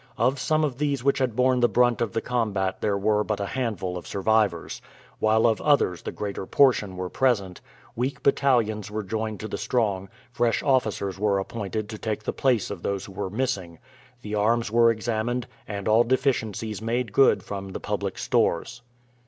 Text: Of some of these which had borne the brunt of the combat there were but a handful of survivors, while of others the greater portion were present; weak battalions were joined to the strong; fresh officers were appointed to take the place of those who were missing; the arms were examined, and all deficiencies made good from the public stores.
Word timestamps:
Of 0.17 0.39
some 0.39 0.63
of 0.63 0.79
these 0.79 1.03
which 1.03 1.19
had 1.19 1.35
borne 1.35 1.59
the 1.59 1.69
brunt 1.69 2.01
of 2.01 2.11
the 2.13 2.21
combat 2.21 2.81
there 2.81 2.97
were 2.97 3.23
but 3.23 3.39
a 3.39 3.45
handful 3.45 3.99
of 3.99 4.07
survivors, 4.07 4.81
while 5.19 5.45
of 5.45 5.61
others 5.61 6.01
the 6.01 6.11
greater 6.11 6.47
portion 6.47 6.97
were 6.97 7.07
present; 7.07 7.61
weak 7.95 8.23
battalions 8.23 8.89
were 8.89 9.03
joined 9.03 9.39
to 9.41 9.47
the 9.47 9.59
strong; 9.59 10.09
fresh 10.31 10.63
officers 10.63 11.19
were 11.19 11.37
appointed 11.37 11.87
to 11.89 11.99
take 11.99 12.23
the 12.23 12.33
place 12.33 12.71
of 12.71 12.81
those 12.81 13.05
who 13.05 13.11
were 13.11 13.29
missing; 13.29 13.77
the 14.23 14.33
arms 14.33 14.71
were 14.71 14.89
examined, 14.89 15.45
and 15.67 15.87
all 15.87 16.03
deficiencies 16.03 16.81
made 16.81 17.13
good 17.13 17.43
from 17.43 17.69
the 17.69 17.79
public 17.79 18.17
stores. 18.17 18.81